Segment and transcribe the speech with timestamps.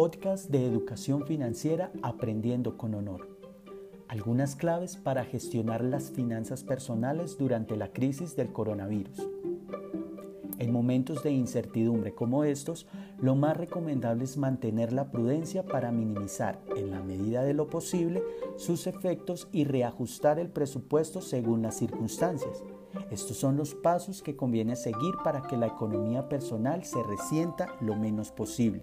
[0.00, 3.28] podcast de educación financiera Aprendiendo con Honor.
[4.08, 9.28] Algunas claves para gestionar las finanzas personales durante la crisis del coronavirus.
[10.58, 12.86] En momentos de incertidumbre como estos,
[13.20, 18.22] lo más recomendable es mantener la prudencia para minimizar, en la medida de lo posible,
[18.56, 22.64] sus efectos y reajustar el presupuesto según las circunstancias.
[23.10, 27.96] Estos son los pasos que conviene seguir para que la economía personal se resienta lo
[27.96, 28.82] menos posible.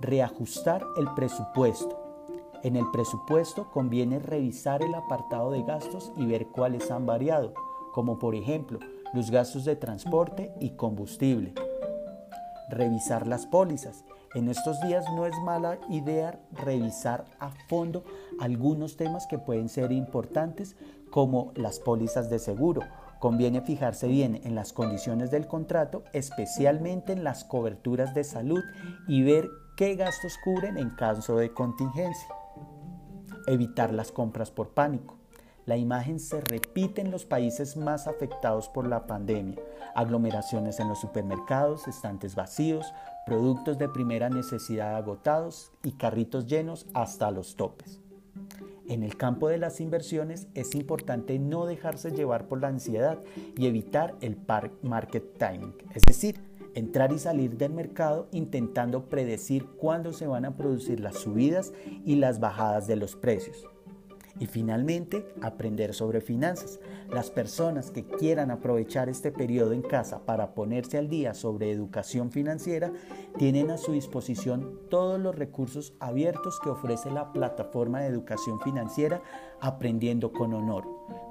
[0.00, 1.98] Reajustar el presupuesto.
[2.62, 7.54] En el presupuesto conviene revisar el apartado de gastos y ver cuáles han variado
[7.98, 8.78] como por ejemplo
[9.12, 11.52] los gastos de transporte y combustible.
[12.70, 14.04] Revisar las pólizas.
[14.34, 18.04] En estos días no es mala idea revisar a fondo
[18.38, 20.76] algunos temas que pueden ser importantes
[21.10, 22.82] como las pólizas de seguro.
[23.18, 28.62] Conviene fijarse bien en las condiciones del contrato, especialmente en las coberturas de salud
[29.08, 32.34] y ver qué gastos cubren en caso de contingencia.
[33.46, 35.18] Evitar las compras por pánico.
[35.66, 39.60] La imagen se repite en los países más afectados por la pandemia.
[39.94, 42.92] Aglomeraciones en los supermercados, estantes vacíos,
[43.24, 48.00] productos de primera necesidad agotados y carritos llenos hasta los topes.
[48.88, 53.18] En el campo de las inversiones es importante no dejarse llevar por la ansiedad
[53.56, 54.36] y evitar el
[54.82, 56.47] market timing, es decir,
[56.78, 61.72] entrar y salir del mercado intentando predecir cuándo se van a producir las subidas
[62.04, 63.66] y las bajadas de los precios.
[64.40, 66.78] Y finalmente, aprender sobre finanzas.
[67.10, 72.30] Las personas que quieran aprovechar este periodo en casa para ponerse al día sobre educación
[72.30, 72.92] financiera
[73.36, 79.22] tienen a su disposición todos los recursos abiertos que ofrece la plataforma de educación financiera
[79.60, 80.84] Aprendiendo con Honor.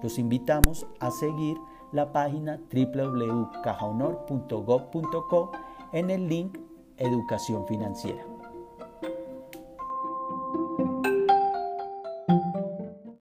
[0.04, 1.56] Los invitamos a seguir
[1.98, 5.52] la página www.cajahonor.gov.co
[5.92, 6.58] en el link
[6.98, 8.37] Educación Financiera.